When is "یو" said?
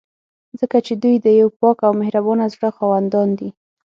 1.39-1.49